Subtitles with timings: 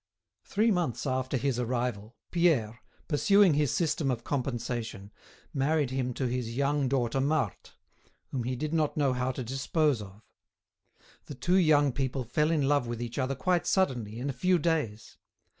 [0.43, 5.11] Three months after his arrival, Pierre, pursuing his system of compensation,
[5.53, 7.73] married him to his young daughter Marthe,[*]
[8.31, 10.23] whom he did not know how to dispose of.
[11.25, 14.57] The two young people fell in love with each other quite suddenly, in a few
[14.57, 15.17] days.